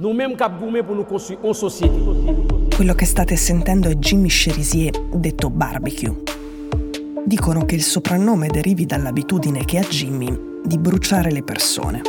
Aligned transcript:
Nous-mêmes 0.00 0.34
cap 0.34 0.58
gourmet 0.58 0.82
pour 0.82 0.96
nous 0.96 1.04
construire 1.04 1.40
une 1.44 1.52
société. 1.52 1.92
Quello 2.74 2.94
che 2.94 3.04
state 3.04 3.36
sentendo 3.36 3.90
è 3.90 3.96
Jimmy 3.96 4.28
Cherisier, 4.28 4.92
detto 5.12 5.50
Barbecue. 5.50 6.22
Dicono 7.26 7.66
che 7.66 7.74
il 7.74 7.82
soprannome 7.82 8.46
derivi 8.46 8.86
dall'abitudine 8.86 9.66
che 9.66 9.76
ha 9.76 9.82
Jimmy 9.82 10.62
di 10.64 10.78
bruciare 10.78 11.30
le 11.30 11.42
persone. 11.42 12.00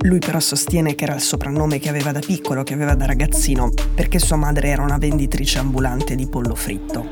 Lui 0.00 0.18
però 0.18 0.38
sostiene 0.40 0.94
che 0.94 1.04
era 1.04 1.14
il 1.14 1.22
soprannome 1.22 1.78
che 1.78 1.88
aveva 1.88 2.12
da 2.12 2.20
piccolo, 2.20 2.62
che 2.64 2.74
aveva 2.74 2.94
da 2.94 3.06
ragazzino, 3.06 3.70
perché 3.94 4.18
sua 4.18 4.36
madre 4.36 4.68
era 4.68 4.82
una 4.82 4.98
venditrice 4.98 5.58
ambulante 5.58 6.14
di 6.14 6.26
pollo 6.26 6.54
fritto. 6.54 7.06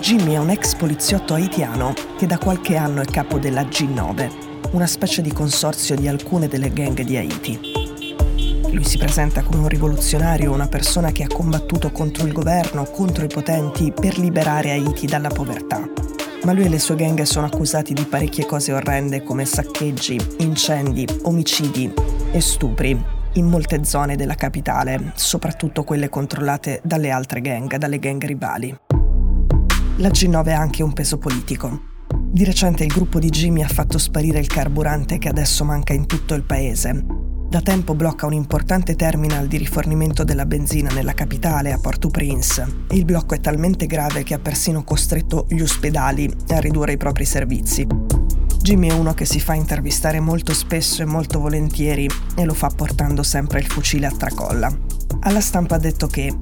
Jimmy 0.00 0.32
è 0.32 0.38
un 0.38 0.48
ex 0.48 0.76
poliziotto 0.76 1.34
haitiano 1.34 1.92
che 2.16 2.26
da 2.26 2.38
qualche 2.38 2.74
anno 2.74 3.02
è 3.02 3.04
capo 3.04 3.36
della 3.36 3.64
G9, 3.64 4.30
una 4.70 4.86
specie 4.86 5.20
di 5.20 5.30
consorzio 5.30 5.94
di 5.94 6.08
alcune 6.08 6.48
delle 6.48 6.72
gang 6.72 6.98
di 7.02 7.18
Haiti. 7.18 7.71
Lui 8.72 8.84
si 8.84 8.98
presenta 8.98 9.42
come 9.42 9.58
un 9.58 9.68
rivoluzionario, 9.68 10.52
una 10.52 10.66
persona 10.66 11.12
che 11.12 11.22
ha 11.22 11.28
combattuto 11.28 11.92
contro 11.92 12.26
il 12.26 12.32
governo, 12.32 12.84
contro 12.84 13.24
i 13.24 13.28
potenti, 13.28 13.92
per 13.92 14.18
liberare 14.18 14.72
Haiti 14.72 15.06
dalla 15.06 15.28
povertà 15.28 16.02
ma 16.44 16.52
lui 16.52 16.64
e 16.64 16.68
le 16.68 16.78
sue 16.78 16.96
gang 16.96 17.22
sono 17.22 17.46
accusati 17.46 17.92
di 17.92 18.04
parecchie 18.04 18.46
cose 18.46 18.72
orrende 18.72 19.22
come 19.22 19.44
saccheggi, 19.44 20.18
incendi, 20.38 21.06
omicidi 21.22 21.92
e 22.32 22.40
stupri 22.40 23.00
in 23.34 23.46
molte 23.46 23.84
zone 23.84 24.16
della 24.16 24.34
capitale, 24.34 25.12
soprattutto 25.14 25.84
quelle 25.84 26.08
controllate 26.08 26.80
dalle 26.82 27.10
altre 27.10 27.40
gang, 27.40 27.76
dalle 27.76 27.98
gang 27.98 28.22
rivali. 28.24 28.76
La 29.96 30.08
G9 30.08 30.48
ha 30.50 30.58
anche 30.58 30.82
un 30.82 30.92
peso 30.92 31.18
politico. 31.18 31.90
Di 32.10 32.44
recente 32.44 32.82
il 32.82 32.92
gruppo 32.92 33.18
di 33.18 33.30
Jimmy 33.30 33.62
ha 33.62 33.68
fatto 33.68 33.98
sparire 33.98 34.38
il 34.38 34.48
carburante 34.48 35.18
che 35.18 35.28
adesso 35.28 35.64
manca 35.64 35.92
in 35.92 36.06
tutto 36.06 36.34
il 36.34 36.42
paese 36.42 37.21
da 37.52 37.60
tempo 37.60 37.94
blocca 37.94 38.24
un 38.24 38.32
importante 38.32 38.96
terminal 38.96 39.46
di 39.46 39.58
rifornimento 39.58 40.24
della 40.24 40.46
benzina 40.46 40.90
nella 40.90 41.12
capitale, 41.12 41.70
a 41.70 41.78
Port-au-Prince, 41.78 42.84
il 42.92 43.04
blocco 43.04 43.34
è 43.34 43.40
talmente 43.40 43.84
grave 43.84 44.22
che 44.22 44.32
ha 44.32 44.38
persino 44.38 44.84
costretto 44.84 45.44
gli 45.50 45.60
ospedali 45.60 46.34
a 46.48 46.60
ridurre 46.60 46.92
i 46.92 46.96
propri 46.96 47.26
servizi. 47.26 47.86
Jimmy 48.62 48.88
è 48.88 48.94
uno 48.94 49.12
che 49.12 49.26
si 49.26 49.38
fa 49.38 49.52
intervistare 49.52 50.18
molto 50.18 50.54
spesso 50.54 51.02
e 51.02 51.04
molto 51.04 51.40
volentieri 51.40 52.08
e 52.34 52.44
lo 52.46 52.54
fa 52.54 52.68
portando 52.74 53.22
sempre 53.22 53.58
il 53.58 53.66
fucile 53.66 54.06
a 54.06 54.12
tracolla. 54.16 54.74
Alla 55.20 55.42
stampa 55.42 55.74
ha 55.74 55.78
detto 55.78 56.06
che 56.06 56.34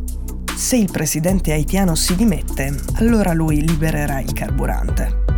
se 0.55 0.77
il 0.77 0.93
presidente 0.93 1.51
haitiano 1.51 1.97
si 1.97 2.15
dimette, 2.15 2.73
allora 2.99 3.33
lui 3.33 3.67
libererà 3.67 4.21
il 4.21 4.33
carburante. 4.33 5.30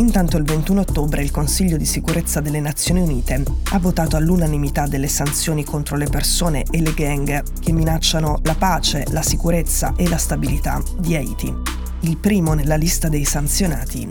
Intanto 0.00 0.38
il 0.38 0.44
21 0.44 0.80
ottobre 0.80 1.22
il 1.22 1.30
Consiglio 1.30 1.76
di 1.76 1.84
sicurezza 1.84 2.40
delle 2.40 2.58
Nazioni 2.58 3.00
Unite 3.00 3.42
ha 3.72 3.78
votato 3.78 4.16
all'unanimità 4.16 4.86
delle 4.86 5.08
sanzioni 5.08 5.62
contro 5.62 5.96
le 5.96 6.06
persone 6.06 6.64
e 6.70 6.80
le 6.80 6.94
gang 6.94 7.42
che 7.60 7.72
minacciano 7.72 8.40
la 8.44 8.54
pace, 8.54 9.04
la 9.10 9.20
sicurezza 9.20 9.92
e 9.96 10.08
la 10.08 10.16
stabilità 10.16 10.82
di 10.98 11.16
Haiti. 11.16 11.54
Il 12.00 12.16
primo 12.16 12.54
nella 12.54 12.76
lista 12.76 13.10
dei 13.10 13.26
sanzionati 13.26 14.10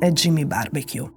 è 0.00 0.10
Jimmy 0.10 0.44
Barbecue. 0.44 1.12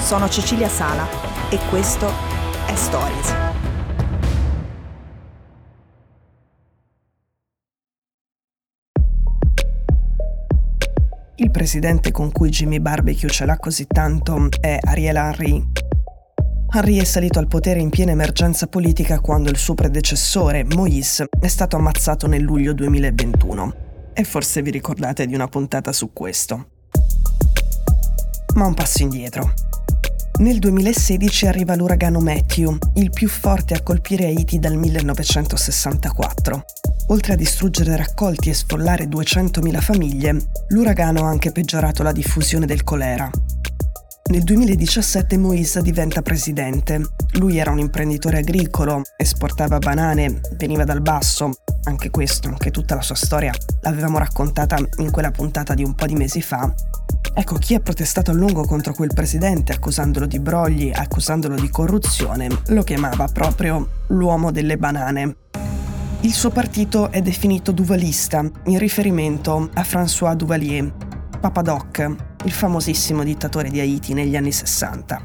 Sono 0.00 0.26
Cecilia 0.30 0.70
Sala 0.70 1.06
e 1.50 1.58
questo 1.68 2.10
è 2.66 2.74
Stories. 2.74 3.45
Il 11.46 11.52
presidente 11.52 12.10
con 12.10 12.32
cui 12.32 12.50
Jimmy 12.50 12.80
Barbecue 12.80 13.28
ce 13.28 13.44
l'ha 13.44 13.56
così 13.56 13.86
tanto 13.86 14.48
è 14.60 14.80
Ariel 14.82 15.14
Henry. 15.14 15.64
Henry 16.74 16.96
è 16.96 17.04
salito 17.04 17.38
al 17.38 17.46
potere 17.46 17.78
in 17.78 17.88
piena 17.88 18.10
emergenza 18.10 18.66
politica 18.66 19.20
quando 19.20 19.48
il 19.48 19.56
suo 19.56 19.74
predecessore, 19.74 20.64
Moïse, 20.64 21.26
è 21.38 21.46
stato 21.46 21.76
ammazzato 21.76 22.26
nel 22.26 22.42
luglio 22.42 22.72
2021. 22.72 23.74
E 24.12 24.24
forse 24.24 24.60
vi 24.60 24.72
ricordate 24.72 25.24
di 25.24 25.34
una 25.36 25.46
puntata 25.46 25.92
su 25.92 26.12
questo. 26.12 26.66
Ma 28.56 28.66
un 28.66 28.74
passo 28.74 29.02
indietro. 29.02 29.52
Nel 30.40 30.58
2016 30.58 31.46
arriva 31.46 31.76
l'uragano 31.76 32.18
Matthew, 32.18 32.76
il 32.94 33.10
più 33.10 33.28
forte 33.28 33.74
a 33.74 33.82
colpire 33.84 34.26
Haiti 34.26 34.58
dal 34.58 34.74
1964. 34.74 36.64
Oltre 37.08 37.34
a 37.34 37.36
distruggere 37.36 37.96
raccolti 37.96 38.50
e 38.50 38.54
sfollare 38.54 39.04
200.000 39.04 39.80
famiglie, 39.80 40.48
l'uragano 40.68 41.24
ha 41.24 41.28
anche 41.28 41.52
peggiorato 41.52 42.02
la 42.02 42.10
diffusione 42.10 42.66
del 42.66 42.82
colera. 42.82 43.30
Nel 44.28 44.42
2017 44.42 45.36
Moïse 45.36 45.82
diventa 45.82 46.20
presidente. 46.20 47.00
Lui 47.34 47.58
era 47.58 47.70
un 47.70 47.78
imprenditore 47.78 48.38
agricolo, 48.38 49.02
esportava 49.16 49.78
banane, 49.78 50.40
veniva 50.56 50.82
dal 50.82 51.00
basso. 51.00 51.52
Anche 51.84 52.10
questo, 52.10 52.48
anche 52.48 52.72
tutta 52.72 52.96
la 52.96 53.02
sua 53.02 53.14
storia, 53.14 53.52
l'avevamo 53.82 54.18
raccontata 54.18 54.76
in 54.96 55.12
quella 55.12 55.30
puntata 55.30 55.74
di 55.74 55.84
un 55.84 55.94
po' 55.94 56.06
di 56.06 56.16
mesi 56.16 56.42
fa. 56.42 56.74
Ecco, 57.34 57.54
chi 57.56 57.74
ha 57.74 57.80
protestato 57.80 58.32
a 58.32 58.34
lungo 58.34 58.64
contro 58.64 58.94
quel 58.94 59.12
presidente, 59.14 59.72
accusandolo 59.72 60.26
di 60.26 60.40
brogli, 60.40 60.90
accusandolo 60.92 61.54
di 61.54 61.70
corruzione, 61.70 62.48
lo 62.68 62.82
chiamava 62.82 63.28
proprio 63.28 63.88
l'uomo 64.08 64.50
delle 64.50 64.76
banane. 64.76 65.36
Il 66.26 66.34
suo 66.34 66.50
partito 66.50 67.12
è 67.12 67.22
definito 67.22 67.70
duvalista, 67.70 68.44
in 68.64 68.78
riferimento 68.80 69.70
a 69.72 69.82
François 69.82 70.34
Duvalier, 70.34 70.92
Papadoc, 71.40 72.16
il 72.44 72.50
famosissimo 72.50 73.22
dittatore 73.22 73.70
di 73.70 73.78
Haiti 73.78 74.12
negli 74.12 74.34
anni 74.34 74.50
60. 74.50 75.22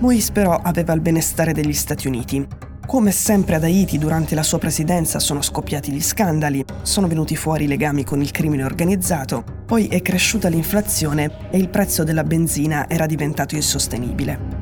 Moïse 0.00 0.32
però 0.32 0.56
aveva 0.56 0.94
il 0.94 1.00
benestare 1.00 1.52
degli 1.52 1.72
Stati 1.72 2.08
Uniti. 2.08 2.44
Come 2.84 3.12
sempre 3.12 3.54
ad 3.54 3.62
Haiti 3.62 3.98
durante 3.98 4.34
la 4.34 4.42
sua 4.42 4.58
presidenza 4.58 5.20
sono 5.20 5.42
scoppiati 5.42 5.92
gli 5.92 6.02
scandali, 6.02 6.64
sono 6.82 7.06
venuti 7.06 7.36
fuori 7.36 7.62
i 7.62 7.68
legami 7.68 8.02
con 8.02 8.20
il 8.20 8.32
crimine 8.32 8.64
organizzato, 8.64 9.44
poi 9.64 9.86
è 9.86 10.02
cresciuta 10.02 10.48
l'inflazione 10.48 11.50
e 11.52 11.58
il 11.58 11.68
prezzo 11.68 12.02
della 12.02 12.24
benzina 12.24 12.88
era 12.88 13.06
diventato 13.06 13.54
insostenibile. 13.54 14.55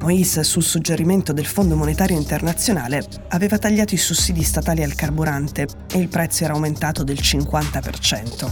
Moïse, 0.00 0.42
sul 0.44 0.62
suggerimento 0.62 1.34
del 1.34 1.44
Fondo 1.44 1.76
Monetario 1.76 2.16
Internazionale, 2.16 3.04
aveva 3.28 3.58
tagliato 3.58 3.94
i 3.94 3.98
sussidi 3.98 4.42
statali 4.42 4.82
al 4.82 4.94
carburante 4.94 5.66
e 5.92 5.98
il 5.98 6.08
prezzo 6.08 6.44
era 6.44 6.54
aumentato 6.54 7.04
del 7.04 7.18
50%. 7.20 8.50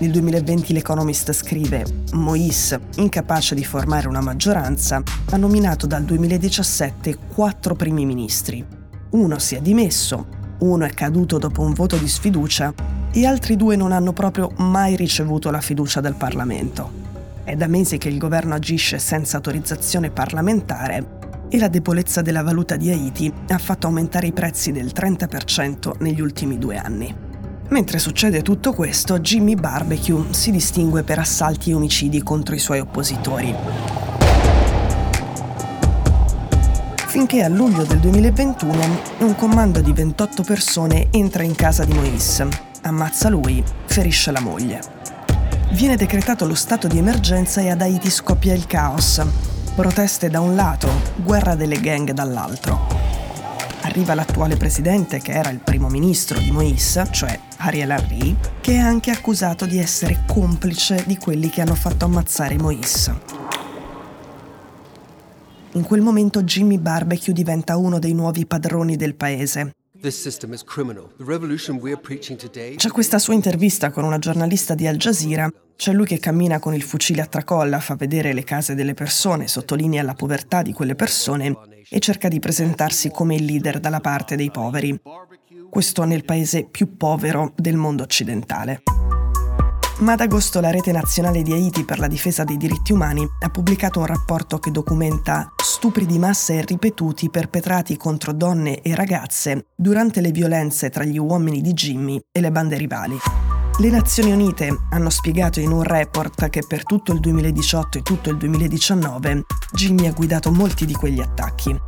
Nel 0.00 0.10
2020 0.10 0.72
l'Economist 0.74 1.32
scrive 1.32 1.84
Moïse, 2.12 2.78
incapace 2.96 3.54
di 3.54 3.64
formare 3.64 4.06
una 4.06 4.20
maggioranza, 4.20 5.02
ha 5.30 5.36
nominato 5.36 5.86
dal 5.86 6.04
2017 6.04 7.16
quattro 7.34 7.74
primi 7.74 8.04
ministri. 8.04 8.64
Uno 9.10 9.38
si 9.38 9.54
è 9.54 9.60
dimesso, 9.62 10.26
uno 10.60 10.84
è 10.84 10.90
caduto 10.90 11.38
dopo 11.38 11.62
un 11.62 11.72
voto 11.72 11.96
di 11.96 12.08
sfiducia 12.08 12.72
e 13.12 13.26
altri 13.26 13.56
due 13.56 13.76
non 13.76 13.92
hanno 13.92 14.12
proprio 14.12 14.52
mai 14.58 14.94
ricevuto 14.94 15.50
la 15.50 15.60
fiducia 15.60 16.00
del 16.00 16.14
Parlamento. 16.14 16.99
È 17.50 17.56
da 17.56 17.66
mesi 17.66 17.98
che 17.98 18.08
il 18.08 18.16
governo 18.16 18.54
agisce 18.54 19.00
senza 19.00 19.38
autorizzazione 19.38 20.10
parlamentare 20.10 21.18
e 21.48 21.58
la 21.58 21.66
debolezza 21.66 22.22
della 22.22 22.44
valuta 22.44 22.76
di 22.76 22.90
Haiti 22.90 23.32
ha 23.48 23.58
fatto 23.58 23.88
aumentare 23.88 24.28
i 24.28 24.32
prezzi 24.32 24.70
del 24.70 24.92
30% 24.94 25.94
negli 25.98 26.20
ultimi 26.20 26.58
due 26.58 26.76
anni. 26.76 27.12
Mentre 27.70 27.98
succede 27.98 28.42
tutto 28.42 28.72
questo, 28.72 29.18
Jimmy 29.18 29.56
Barbecue 29.56 30.26
si 30.30 30.52
distingue 30.52 31.02
per 31.02 31.18
assalti 31.18 31.70
e 31.70 31.74
omicidi 31.74 32.22
contro 32.22 32.54
i 32.54 32.60
suoi 32.60 32.78
oppositori. 32.78 33.52
Finché 37.08 37.42
a 37.42 37.48
luglio 37.48 37.82
del 37.82 37.98
2021 37.98 39.00
un 39.18 39.34
comando 39.34 39.80
di 39.80 39.92
28 39.92 40.44
persone 40.44 41.08
entra 41.10 41.42
in 41.42 41.56
casa 41.56 41.84
di 41.84 41.94
Moïse, 41.94 42.48
ammazza 42.82 43.28
lui, 43.28 43.60
ferisce 43.86 44.30
la 44.30 44.40
moglie. 44.40 44.99
Viene 45.72 45.94
decretato 45.96 46.46
lo 46.46 46.54
stato 46.54 46.88
di 46.88 46.98
emergenza 46.98 47.60
e 47.60 47.70
ad 47.70 47.80
Haiti 47.80 48.10
scoppia 48.10 48.52
il 48.54 48.66
caos. 48.66 49.24
Proteste 49.74 50.28
da 50.28 50.40
un 50.40 50.56
lato, 50.56 50.88
guerra 51.16 51.54
delle 51.54 51.80
gang 51.80 52.10
dall'altro. 52.10 52.88
Arriva 53.82 54.14
l'attuale 54.14 54.56
presidente, 54.56 55.20
che 55.20 55.32
era 55.32 55.48
il 55.48 55.60
primo 55.60 55.88
ministro 55.88 56.38
di 56.38 56.50
Moïse, 56.50 57.10
cioè 57.12 57.38
Ariel 57.58 57.90
Henry, 57.90 58.36
che 58.60 58.74
è 58.74 58.78
anche 58.78 59.12
accusato 59.12 59.64
di 59.64 59.78
essere 59.78 60.24
complice 60.26 61.04
di 61.06 61.16
quelli 61.16 61.48
che 61.48 61.60
hanno 61.60 61.76
fatto 61.76 62.04
ammazzare 62.04 62.56
Moïse. 62.56 63.20
In 65.72 65.84
quel 65.84 66.02
momento 66.02 66.42
Jimmy 66.42 66.78
Barbecue 66.78 67.32
diventa 67.32 67.76
uno 67.76 68.00
dei 68.00 68.12
nuovi 68.12 68.44
padroni 68.44 68.96
del 68.96 69.14
paese 69.14 69.74
c'è 72.76 72.90
questa 72.90 73.18
sua 73.18 73.34
intervista 73.34 73.90
con 73.90 74.04
una 74.04 74.18
giornalista 74.18 74.74
di 74.74 74.86
Al 74.86 74.96
Jazeera. 74.96 75.52
C'è 75.76 75.92
lui 75.92 76.06
che 76.06 76.18
cammina 76.18 76.58
con 76.58 76.74
il 76.74 76.82
fucile 76.82 77.20
a 77.20 77.26
tracolla, 77.26 77.80
fa 77.80 77.96
vedere 77.96 78.32
le 78.32 78.44
case 78.44 78.74
delle 78.74 78.94
persone, 78.94 79.46
sottolinea 79.46 80.02
la 80.02 80.14
povertà 80.14 80.62
di 80.62 80.72
quelle 80.72 80.94
persone 80.94 81.54
e 81.88 81.98
cerca 81.98 82.28
di 82.28 82.38
presentarsi 82.38 83.10
come 83.10 83.34
il 83.34 83.44
leader 83.44 83.78
dalla 83.78 84.00
parte 84.00 84.36
dei 84.36 84.50
poveri. 84.50 84.98
Questo 85.68 86.04
nel 86.04 86.24
paese 86.24 86.66
più 86.70 86.96
povero 86.96 87.52
del 87.56 87.76
mondo 87.76 88.02
occidentale. 88.02 88.82
Ma 90.00 90.12
ad 90.12 90.20
agosto 90.20 90.60
la 90.60 90.70
Rete 90.70 90.92
Nazionale 90.92 91.42
di 91.42 91.52
Haiti 91.52 91.84
per 91.84 91.98
la 91.98 92.06
difesa 92.06 92.42
dei 92.42 92.56
diritti 92.56 92.92
umani 92.92 93.28
ha 93.40 93.50
pubblicato 93.50 93.98
un 93.98 94.06
rapporto 94.06 94.58
che 94.58 94.70
documenta 94.70 95.52
stupri 95.62 96.06
di 96.06 96.18
massa 96.18 96.54
e 96.54 96.64
ripetuti 96.64 97.28
perpetrati 97.28 97.98
contro 97.98 98.32
donne 98.32 98.80
e 98.80 98.94
ragazze 98.94 99.66
durante 99.76 100.22
le 100.22 100.30
violenze 100.30 100.88
tra 100.88 101.04
gli 101.04 101.18
uomini 101.18 101.60
di 101.60 101.74
Jimmy 101.74 102.18
e 102.32 102.40
le 102.40 102.50
bande 102.50 102.78
rivali. 102.78 103.18
Le 103.78 103.90
Nazioni 103.90 104.32
Unite 104.32 104.74
hanno 104.88 105.10
spiegato 105.10 105.60
in 105.60 105.70
un 105.70 105.82
report 105.82 106.48
che 106.48 106.62
per 106.66 106.82
tutto 106.84 107.12
il 107.12 107.20
2018 107.20 107.98
e 107.98 108.02
tutto 108.02 108.30
il 108.30 108.38
2019 108.38 109.44
Jimmy 109.72 110.06
ha 110.06 110.12
guidato 110.12 110.50
molti 110.50 110.86
di 110.86 110.94
quegli 110.94 111.20
attacchi 111.20 111.78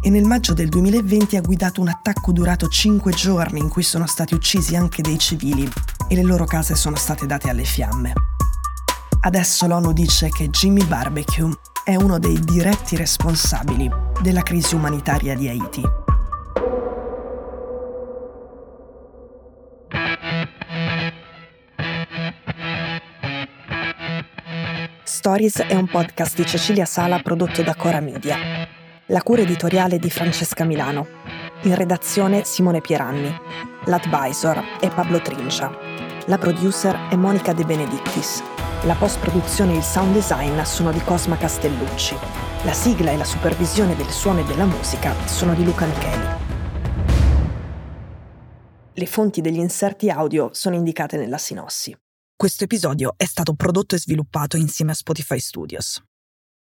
e 0.00 0.10
nel 0.10 0.24
maggio 0.24 0.54
del 0.54 0.68
2020 0.68 1.36
ha 1.36 1.40
guidato 1.40 1.80
un 1.80 1.88
attacco 1.88 2.32
durato 2.32 2.68
5 2.68 3.12
giorni 3.12 3.60
in 3.60 3.68
cui 3.68 3.82
sono 3.82 4.06
stati 4.06 4.34
uccisi 4.34 4.76
anche 4.76 5.02
dei 5.02 5.18
civili 5.18 5.68
e 6.08 6.14
le 6.14 6.22
loro 6.22 6.44
case 6.44 6.74
sono 6.74 6.96
state 6.96 7.26
date 7.26 7.50
alle 7.50 7.64
fiamme. 7.64 8.12
Adesso 9.20 9.66
l'ONU 9.66 9.92
dice 9.92 10.28
che 10.30 10.48
Jimmy 10.48 10.84
Barbecue 10.84 11.50
è 11.84 11.94
uno 11.96 12.18
dei 12.18 12.38
diretti 12.40 12.96
responsabili 12.96 13.90
della 14.22 14.42
crisi 14.42 14.74
umanitaria 14.74 15.34
di 15.34 15.48
Haiti. 15.48 15.82
Stories 25.02 25.58
è 25.58 25.74
un 25.74 25.88
podcast 25.88 26.36
di 26.36 26.46
Cecilia 26.46 26.84
Sala 26.84 27.18
prodotto 27.18 27.62
da 27.62 27.74
Cora 27.74 28.00
Media. 28.00 28.36
La 29.06 29.22
cura 29.22 29.42
editoriale 29.42 29.98
di 29.98 30.10
Francesca 30.10 30.64
Milano. 30.64 31.06
In 31.62 31.74
redazione 31.74 32.44
Simone 32.44 32.80
Pieranni. 32.80 33.34
L'advisor 33.86 34.62
è 34.80 34.88
Pablo 34.90 35.20
Trincia. 35.20 35.97
La 36.28 36.36
producer 36.36 37.08
è 37.08 37.16
Monica 37.16 37.54
De 37.54 37.64
Benedictis. 37.64 38.42
La 38.82 38.94
post-produzione 38.96 39.72
e 39.72 39.76
il 39.78 39.82
sound 39.82 40.12
design 40.12 40.60
sono 40.60 40.92
di 40.92 41.00
Cosma 41.00 41.38
Castellucci. 41.38 42.14
La 42.64 42.74
sigla 42.74 43.12
e 43.12 43.16
la 43.16 43.24
supervisione 43.24 43.96
del 43.96 44.10
suono 44.10 44.40
e 44.40 44.44
della 44.44 44.66
musica 44.66 45.14
sono 45.26 45.54
di 45.54 45.64
Luca 45.64 45.86
Micheli. 45.86 46.26
Le 48.92 49.06
fonti 49.06 49.40
degli 49.40 49.56
inserti 49.56 50.10
audio 50.10 50.50
sono 50.52 50.74
indicate 50.74 51.16
nella 51.16 51.38
sinossi. 51.38 51.96
Questo 52.36 52.64
episodio 52.64 53.14
è 53.16 53.24
stato 53.24 53.54
prodotto 53.54 53.94
e 53.94 53.98
sviluppato 53.98 54.58
insieme 54.58 54.90
a 54.90 54.96
Spotify 54.96 55.38
Studios. 55.38 56.07